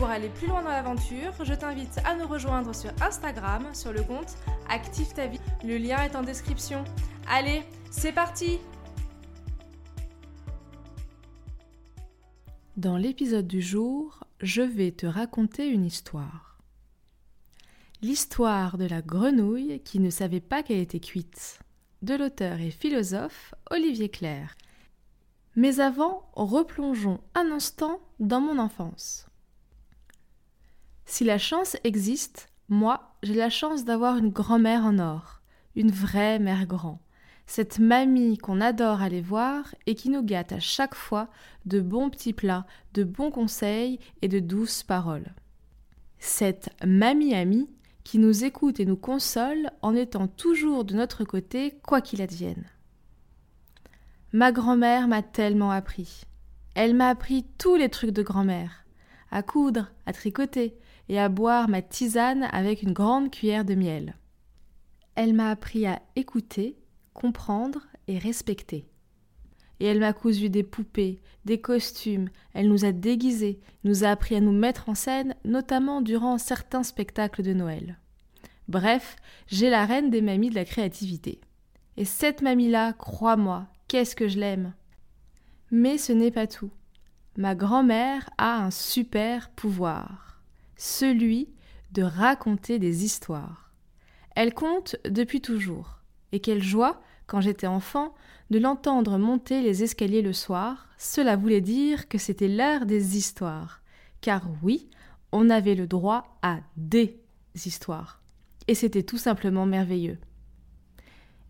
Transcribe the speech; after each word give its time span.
Pour 0.00 0.08
aller 0.08 0.30
plus 0.30 0.46
loin 0.46 0.62
dans 0.62 0.70
l'aventure, 0.70 1.34
je 1.44 1.52
t'invite 1.52 2.00
à 2.06 2.14
nous 2.14 2.26
rejoindre 2.26 2.74
sur 2.74 2.90
Instagram 3.02 3.66
sur 3.74 3.92
le 3.92 4.02
compte 4.02 4.34
Active 4.70 5.12
ta 5.12 5.26
vie. 5.26 5.38
Le 5.62 5.76
lien 5.76 6.02
est 6.02 6.16
en 6.16 6.22
description. 6.22 6.82
Allez, 7.28 7.64
c'est 7.90 8.12
parti 8.12 8.60
Dans 12.78 12.96
l'épisode 12.96 13.46
du 13.46 13.60
jour, 13.60 14.24
je 14.40 14.62
vais 14.62 14.90
te 14.90 15.04
raconter 15.04 15.68
une 15.68 15.84
histoire. 15.84 16.58
L'histoire 18.00 18.78
de 18.78 18.86
la 18.86 19.02
grenouille 19.02 19.82
qui 19.84 20.00
ne 20.00 20.08
savait 20.08 20.40
pas 20.40 20.62
qu'elle 20.62 20.78
était 20.80 20.98
cuite, 20.98 21.58
de 22.00 22.14
l'auteur 22.14 22.58
et 22.58 22.70
philosophe 22.70 23.54
Olivier 23.70 24.08
Clair. 24.08 24.56
Mais 25.56 25.78
avant, 25.78 26.30
replongeons 26.32 27.20
un 27.34 27.50
instant 27.50 28.00
dans 28.18 28.40
mon 28.40 28.58
enfance. 28.58 29.29
Si 31.10 31.24
la 31.24 31.38
chance 31.38 31.76
existe, 31.82 32.50
moi, 32.68 33.16
j'ai 33.24 33.34
la 33.34 33.50
chance 33.50 33.84
d'avoir 33.84 34.18
une 34.18 34.28
grand-mère 34.28 34.84
en 34.84 35.00
or, 35.00 35.40
une 35.74 35.90
vraie 35.90 36.38
mère 36.38 36.66
grand, 36.66 37.00
cette 37.46 37.80
mamie 37.80 38.38
qu'on 38.38 38.60
adore 38.60 39.02
aller 39.02 39.20
voir 39.20 39.74
et 39.86 39.96
qui 39.96 40.08
nous 40.08 40.22
gâte 40.22 40.52
à 40.52 40.60
chaque 40.60 40.94
fois 40.94 41.28
de 41.66 41.80
bons 41.80 42.10
petits 42.10 42.32
plats, 42.32 42.64
de 42.94 43.02
bons 43.02 43.32
conseils 43.32 43.98
et 44.22 44.28
de 44.28 44.38
douces 44.38 44.84
paroles. 44.84 45.34
Cette 46.20 46.70
mamie 46.86 47.34
amie 47.34 47.68
qui 48.04 48.18
nous 48.18 48.44
écoute 48.44 48.78
et 48.78 48.86
nous 48.86 48.96
console 48.96 49.72
en 49.82 49.96
étant 49.96 50.28
toujours 50.28 50.84
de 50.84 50.94
notre 50.94 51.24
côté 51.24 51.80
quoi 51.82 52.00
qu'il 52.00 52.22
advienne. 52.22 52.66
Ma 54.32 54.52
grand-mère 54.52 55.08
m'a 55.08 55.22
tellement 55.22 55.72
appris. 55.72 56.22
Elle 56.76 56.94
m'a 56.94 57.08
appris 57.08 57.44
tous 57.58 57.74
les 57.74 57.88
trucs 57.88 58.12
de 58.12 58.22
grand-mère 58.22 58.80
à 59.30 59.42
coudre, 59.42 59.90
à 60.06 60.12
tricoter, 60.12 60.76
et 61.10 61.18
à 61.18 61.28
boire 61.28 61.68
ma 61.68 61.82
tisane 61.82 62.44
avec 62.52 62.84
une 62.84 62.92
grande 62.92 63.32
cuillère 63.32 63.64
de 63.64 63.74
miel. 63.74 64.14
Elle 65.16 65.34
m'a 65.34 65.50
appris 65.50 65.84
à 65.84 66.00
écouter, 66.14 66.78
comprendre 67.14 67.80
et 68.06 68.16
respecter. 68.16 68.86
Et 69.80 69.86
elle 69.86 69.98
m'a 69.98 70.12
cousu 70.12 70.50
des 70.50 70.62
poupées, 70.62 71.20
des 71.44 71.60
costumes, 71.60 72.28
elle 72.54 72.68
nous 72.68 72.84
a 72.84 72.92
déguisés, 72.92 73.58
nous 73.82 74.04
a 74.04 74.10
appris 74.10 74.36
à 74.36 74.40
nous 74.40 74.52
mettre 74.52 74.88
en 74.88 74.94
scène, 74.94 75.34
notamment 75.44 76.00
durant 76.00 76.38
certains 76.38 76.84
spectacles 76.84 77.42
de 77.42 77.54
Noël. 77.54 77.98
Bref, 78.68 79.16
j'ai 79.48 79.68
la 79.68 79.86
reine 79.86 80.10
des 80.10 80.22
mamies 80.22 80.50
de 80.50 80.54
la 80.54 80.64
créativité. 80.64 81.40
Et 81.96 82.04
cette 82.04 82.40
mamie-là, 82.40 82.92
crois-moi, 82.92 83.66
qu'est-ce 83.88 84.14
que 84.14 84.28
je 84.28 84.38
l'aime. 84.38 84.74
Mais 85.72 85.98
ce 85.98 86.12
n'est 86.12 86.30
pas 86.30 86.46
tout. 86.46 86.70
Ma 87.36 87.56
grand-mère 87.56 88.30
a 88.38 88.62
un 88.62 88.70
super 88.70 89.50
pouvoir 89.50 90.29
celui 90.80 91.50
de 91.92 92.02
raconter 92.02 92.78
des 92.78 93.04
histoires. 93.04 93.70
Elle 94.34 94.54
compte 94.54 94.96
depuis 95.04 95.42
toujours, 95.42 95.98
et 96.32 96.40
quelle 96.40 96.62
joie, 96.62 97.02
quand 97.26 97.42
j'étais 97.42 97.66
enfant, 97.66 98.14
de 98.48 98.58
l'entendre 98.58 99.18
monter 99.18 99.60
les 99.60 99.82
escaliers 99.82 100.22
le 100.22 100.32
soir, 100.32 100.88
cela 100.96 101.36
voulait 101.36 101.60
dire 101.60 102.08
que 102.08 102.16
c'était 102.16 102.48
l'heure 102.48 102.86
des 102.86 103.18
histoires. 103.18 103.82
Car 104.22 104.48
oui, 104.62 104.88
on 105.32 105.50
avait 105.50 105.74
le 105.74 105.86
droit 105.86 106.38
à 106.40 106.60
des 106.78 107.20
histoires. 107.54 108.22
Et 108.66 108.74
c'était 108.74 109.02
tout 109.02 109.18
simplement 109.18 109.66
merveilleux. 109.66 110.18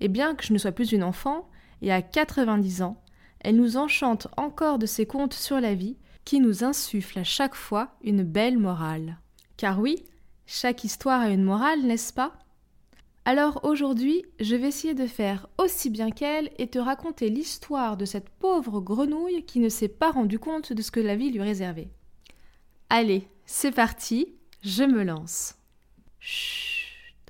Et 0.00 0.08
bien 0.08 0.34
que 0.34 0.44
je 0.44 0.52
ne 0.52 0.58
sois 0.58 0.72
plus 0.72 0.90
une 0.90 1.04
enfant, 1.04 1.48
et 1.82 1.92
à 1.92 2.02
90 2.02 2.82
ans, 2.82 3.00
elle 3.38 3.56
nous 3.56 3.76
enchante 3.76 4.26
encore 4.36 4.78
de 4.78 4.86
ses 4.86 5.06
contes 5.06 5.34
sur 5.34 5.60
la 5.60 5.74
vie, 5.74 5.96
qui 6.24 6.40
nous 6.40 6.64
insuffle 6.64 7.18
à 7.18 7.24
chaque 7.24 7.54
fois 7.54 7.96
une 8.02 8.22
belle 8.22 8.58
morale. 8.58 9.18
Car 9.56 9.80
oui, 9.80 10.04
chaque 10.46 10.84
histoire 10.84 11.20
a 11.20 11.30
une 11.30 11.44
morale, 11.44 11.82
n'est-ce 11.82 12.12
pas? 12.12 12.38
Alors 13.24 13.60
aujourd'hui, 13.64 14.24
je 14.40 14.56
vais 14.56 14.68
essayer 14.68 14.94
de 14.94 15.06
faire 15.06 15.46
aussi 15.58 15.90
bien 15.90 16.10
qu'elle 16.10 16.50
et 16.58 16.68
te 16.68 16.78
raconter 16.78 17.28
l'histoire 17.28 17.96
de 17.96 18.04
cette 18.04 18.30
pauvre 18.30 18.80
grenouille 18.80 19.44
qui 19.44 19.60
ne 19.60 19.68
s'est 19.68 19.88
pas 19.88 20.10
rendu 20.10 20.38
compte 20.38 20.72
de 20.72 20.82
ce 20.82 20.90
que 20.90 21.00
la 21.00 21.16
vie 21.16 21.30
lui 21.30 21.42
réservait. 21.42 21.90
Allez, 22.88 23.28
c'est 23.44 23.70
parti, 23.70 24.34
je 24.62 24.84
me 24.84 25.04
lance. 25.04 25.54
Chut, 26.18 27.22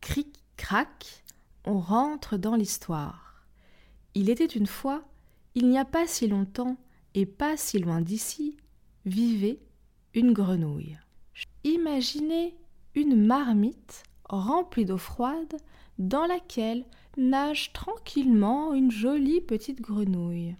cric, 0.00 0.36
crac, 0.56 1.24
on 1.66 1.78
rentre 1.78 2.36
dans 2.36 2.54
l'histoire. 2.54 3.44
Il 4.14 4.30
était 4.30 4.44
une 4.46 4.66
fois, 4.66 5.02
il 5.54 5.68
n'y 5.68 5.78
a 5.78 5.84
pas 5.84 6.06
si 6.06 6.28
longtemps, 6.28 6.76
et 7.14 7.26
pas 7.26 7.56
si 7.56 7.78
loin 7.78 8.00
d'ici, 8.00 8.56
vivait 9.06 9.60
une 10.14 10.32
grenouille. 10.32 10.98
Imaginez 11.64 12.56
une 12.94 13.26
marmite 13.26 14.02
remplie 14.28 14.84
d'eau 14.84 14.98
froide 14.98 15.56
dans 15.98 16.26
laquelle 16.26 16.84
nage 17.16 17.72
tranquillement 17.72 18.74
une 18.74 18.90
jolie 18.90 19.40
petite 19.40 19.80
grenouille. 19.80 20.56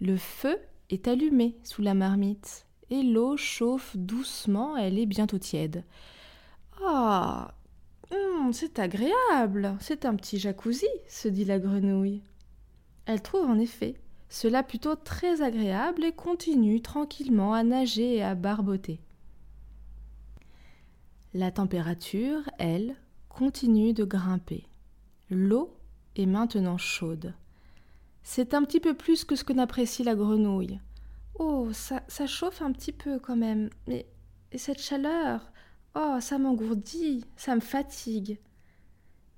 Le 0.00 0.16
feu 0.16 0.58
est 0.90 1.08
allumé 1.08 1.56
sous 1.62 1.82
la 1.82 1.94
marmite 1.94 2.66
et 2.90 3.02
l'eau 3.02 3.36
chauffe 3.36 3.96
doucement, 3.96 4.76
elle 4.76 4.98
est 4.98 5.06
bientôt 5.06 5.38
tiède. 5.38 5.84
Ah, 6.82 7.54
hum, 8.10 8.52
c'est 8.52 8.78
agréable, 8.78 9.76
c'est 9.80 10.04
un 10.04 10.14
petit 10.16 10.38
jacuzzi, 10.38 10.88
se 11.08 11.28
dit 11.28 11.44
la 11.44 11.58
grenouille. 11.58 12.22
Elle 13.06 13.22
trouve 13.22 13.48
en 13.48 13.58
effet 13.58 13.94
cela 14.28 14.62
plutôt 14.62 14.96
très 14.96 15.42
agréable 15.42 16.04
et 16.04 16.12
continue 16.12 16.80
tranquillement 16.80 17.54
à 17.54 17.62
nager 17.62 18.16
et 18.16 18.22
à 18.22 18.34
barboter. 18.34 19.00
La 21.32 21.50
température, 21.50 22.42
elle, 22.58 22.96
continue 23.28 23.92
de 23.92 24.04
grimper. 24.04 24.66
L'eau 25.30 25.76
est 26.16 26.26
maintenant 26.26 26.78
chaude. 26.78 27.34
C'est 28.22 28.54
un 28.54 28.62
petit 28.62 28.80
peu 28.80 28.94
plus 28.94 29.24
que 29.24 29.36
ce 29.36 29.44
que 29.44 29.52
n'apprécie 29.52 30.04
la 30.04 30.14
grenouille. 30.14 30.80
Oh, 31.38 31.68
ça, 31.72 32.02
ça 32.08 32.26
chauffe 32.26 32.62
un 32.62 32.72
petit 32.72 32.92
peu 32.92 33.18
quand 33.18 33.36
même. 33.36 33.70
Mais 33.86 34.06
et 34.54 34.58
cette 34.58 34.80
chaleur? 34.80 35.50
Oh, 35.96 36.18
ça 36.20 36.38
m'engourdit, 36.38 37.24
ça 37.36 37.56
me 37.56 37.60
fatigue. 37.60 38.38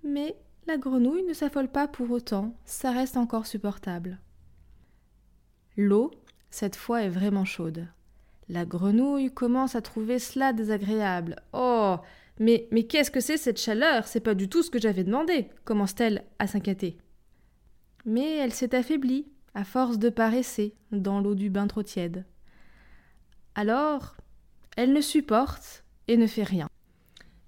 Mais 0.04 0.36
la 0.66 0.76
grenouille 0.76 1.24
ne 1.24 1.32
s'affole 1.32 1.68
pas 1.68 1.88
pour 1.88 2.10
autant, 2.10 2.54
ça 2.66 2.90
reste 2.90 3.16
encore 3.16 3.46
supportable. 3.46 4.20
L'eau, 5.76 6.10
cette 6.50 6.76
fois, 6.76 7.02
est 7.02 7.08
vraiment 7.08 7.44
chaude. 7.44 7.86
La 8.48 8.64
grenouille 8.64 9.32
commence 9.32 9.74
à 9.74 9.82
trouver 9.82 10.18
cela 10.18 10.52
désagréable. 10.52 11.36
Oh 11.52 11.96
Mais, 12.38 12.68
mais 12.70 12.84
qu'est-ce 12.84 13.10
que 13.10 13.20
c'est 13.20 13.36
cette 13.36 13.60
chaleur? 13.60 14.06
C'est 14.06 14.20
pas 14.20 14.34
du 14.34 14.48
tout 14.48 14.62
ce 14.62 14.70
que 14.70 14.80
j'avais 14.80 15.04
demandé 15.04 15.48
commence-t-elle 15.64 16.24
à 16.38 16.46
s'inquiéter. 16.46 16.96
Mais 18.04 18.36
elle 18.36 18.52
s'est 18.52 18.74
affaiblie, 18.74 19.26
à 19.54 19.64
force 19.64 19.98
de 19.98 20.10
paresser, 20.10 20.74
dans 20.92 21.20
l'eau 21.20 21.34
du 21.34 21.50
bain 21.50 21.66
trop 21.66 21.82
tiède. 21.82 22.24
Alors, 23.54 24.16
elle 24.76 24.92
ne 24.92 25.00
supporte 25.00 25.84
et 26.08 26.16
ne 26.16 26.26
fait 26.26 26.44
rien. 26.44 26.68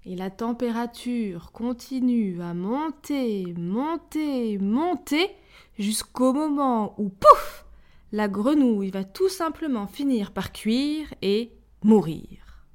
Et 0.05 0.15
la 0.15 0.29
température 0.29 1.51
continue 1.51 2.41
à 2.41 2.53
monter, 2.53 3.53
monter, 3.57 4.57
monter, 4.57 5.29
jusqu'au 5.77 6.33
moment 6.33 6.95
où, 6.97 7.09
pouf 7.09 7.65
la 8.11 8.27
grenouille 8.27 8.89
va 8.89 9.03
tout 9.03 9.29
simplement 9.29 9.87
finir 9.87 10.31
par 10.31 10.51
cuire 10.51 11.13
et 11.21 11.51
mourir. 11.83 12.65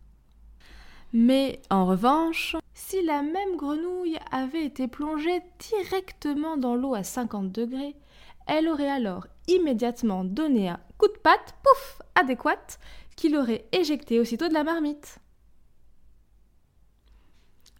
Mais 1.12 1.60
en 1.70 1.86
revanche, 1.86 2.56
si 2.74 3.02
la 3.02 3.22
même 3.22 3.56
grenouille 3.56 4.18
avait 4.32 4.64
été 4.64 4.88
plongée 4.88 5.42
directement 5.70 6.56
dans 6.56 6.74
l'eau 6.74 6.94
à 6.94 7.04
50 7.04 7.52
degrés, 7.52 7.94
elle 8.46 8.68
aurait 8.68 8.90
alors 8.90 9.26
immédiatement 9.46 10.24
donné 10.24 10.68
un 10.68 10.80
coup 10.98 11.08
de 11.08 11.18
patte, 11.22 11.54
pouf, 11.62 12.02
adéquat, 12.14 12.78
qui 13.16 13.28
l'aurait 13.28 13.66
éjecté 13.72 14.18
aussitôt 14.18 14.48
de 14.48 14.54
la 14.54 14.64
marmite. 14.64 15.18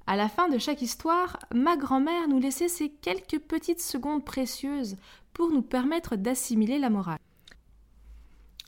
À 0.07 0.17
la 0.17 0.29
fin 0.29 0.49
de 0.49 0.59
chaque 0.59 0.83
histoire, 0.83 1.39
ma 1.53 1.77
grand-mère 1.77 2.29
nous 2.29 2.39
laissait 2.39 2.69
ces 2.69 2.91
quelques 2.91 3.41
petites 3.41 3.81
secondes 3.81 4.25
précieuses 4.25 4.97
pour 5.33 5.51
nous 5.51 5.63
permettre 5.63 6.17
d'assimiler 6.17 6.79
la 6.79 6.91
morale. 6.91 7.19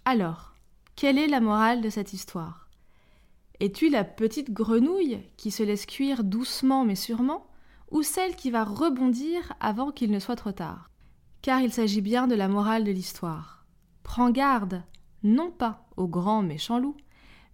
Alors, 0.08 0.55
quelle 0.94 1.19
est 1.19 1.26
la 1.26 1.41
morale 1.41 1.81
de 1.81 1.91
cette 1.91 2.12
histoire? 2.12 2.69
Es-tu 3.58 3.91
la 3.91 4.05
petite 4.05 4.53
grenouille 4.53 5.19
qui 5.37 5.50
se 5.50 5.64
laisse 5.64 5.85
cuire 5.85 6.23
doucement 6.23 6.85
mais 6.85 6.94
sûrement, 6.94 7.49
ou 7.91 8.05
celle 8.05 8.37
qui 8.37 8.53
va 8.53 8.62
rebondir 8.62 9.53
avant 9.58 9.91
qu'il 9.91 10.12
ne 10.12 10.20
soit 10.20 10.37
trop 10.37 10.53
tard? 10.53 10.88
Car 11.43 11.61
il 11.61 11.73
s'agit 11.73 12.03
bien 12.03 12.29
de 12.29 12.37
la 12.37 12.47
morale 12.47 12.85
de 12.85 12.93
l'histoire. 12.93 13.67
Prends 14.05 14.31
garde, 14.31 14.85
non 15.25 15.50
pas 15.50 15.88
au 15.97 16.06
grand 16.06 16.41
méchant 16.41 16.79
loup, 16.79 16.97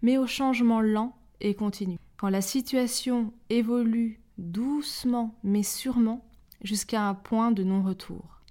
mais 0.03 0.19
au 0.19 0.27
changement 0.27 0.83
lent 0.83 1.17
et 1.41 1.55
continu. 1.55 1.97
Quand 2.19 2.29
la 2.29 2.43
situation 2.43 3.33
évolue 3.49 4.21
doucement 4.37 5.39
mais 5.43 5.63
sûrement 5.63 6.29
jusqu'à 6.61 7.09
un 7.09 7.15
point 7.15 7.51
de 7.51 7.65
non-retour. 7.65 8.43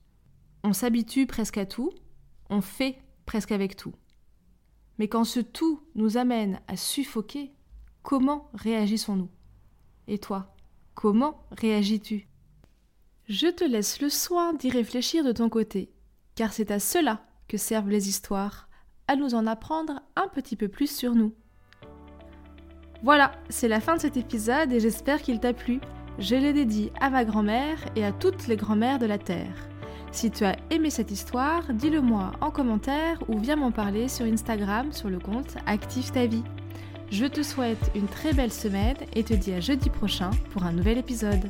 On 0.63 0.74
s'habitue 0.74 1.27
presque 1.27 1.59
à 1.59 1.68
tout, 1.68 1.92
on 2.50 2.62
fait 2.62 2.97
presque 3.31 3.54
avec 3.54 3.78
tout. 3.78 3.94
Mais 4.98 5.07
quand 5.07 5.24
ce 5.24 5.39
tout 5.39 5.80
nous 5.95 6.18
amène 6.18 6.60
à 6.68 6.75
suffoquer, 6.75 7.54
comment 8.04 8.50
réagissons-nous? 8.54 9.30
Et 10.10 10.18
toi, 10.18 10.54
comment 10.95 11.48
réagis-tu? 11.51 12.28
Je 13.30 13.48
te 13.48 13.63
laisse 13.63 14.01
le 14.01 14.10
soin 14.10 14.54
d'y 14.54 14.69
réfléchir 14.69 15.24
de 15.24 15.31
ton 15.31 15.48
côté, 15.48 15.94
car 16.36 16.51
c'est 16.51 16.72
à 16.72 16.80
cela 16.80 17.25
que 17.48 17.56
servent 17.56 17.88
les 17.88 18.10
histoires, 18.10 18.68
à 19.07 19.16
nous 19.16 19.33
en 19.33 19.48
apprendre 19.48 20.01
un 20.18 20.28
petit 20.28 20.57
peu 20.57 20.68
plus 20.68 20.94
sur 20.94 21.16
nous. 21.16 21.33
Voilà, 23.01 23.31
c'est 23.48 23.69
la 23.69 23.80
fin 23.80 23.95
de 23.95 24.01
cet 24.01 24.18
épisode 24.18 24.74
et 24.74 24.81
j'espère 24.81 25.22
qu'il 25.22 25.39
t'a 25.39 25.54
plu. 25.54 25.80
Je 26.19 26.36
l'ai 26.36 26.51
dédié 26.51 26.92
à 27.00 27.10
ma 27.10 27.24
grand-mère 27.24 27.80
et 27.95 28.04
à 28.04 28.12
toutes 28.12 28.48
les 28.48 28.57
grand-mères 28.57 29.00
de 29.00 29.06
la 29.06 29.18
Terre. 29.18 29.70
Si 30.12 30.30
tu 30.30 30.44
as 30.44 30.58
aimé 30.69 30.90
cette 30.90 31.10
histoire, 31.10 31.63
dis-le 31.74 32.02
moi 32.02 32.34
en 32.42 32.52
commentaire 32.52 33.24
ou 33.30 33.40
viens 33.40 33.56
m'en 33.56 33.72
parler 33.72 34.10
sur 34.10 34.25
Instagram 34.25 34.92
sur 34.92 35.10
le 35.10 35.19
compte 35.19 35.56
Active 35.66 36.12
ta 36.12 36.25
vie. 36.25 36.44
Je 37.12 37.25
te 37.25 37.42
souhaite 37.44 37.92
une 37.96 38.08
très 38.08 38.34
belle 38.34 38.52
semaine 38.52 38.98
et 39.16 39.24
te 39.24 39.34
dis 39.34 39.54
à 39.54 39.62
jeudi 39.62 39.90
prochain 39.90 40.31
pour 40.52 40.63
un 40.63 40.74
nouvel 40.74 40.98
épisode. 40.98 41.50